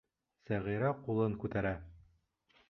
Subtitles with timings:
[0.45, 1.75] Сәғирә ҡулын күтәрә.